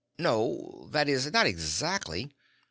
[0.17, 2.31] "No that is, not exactly.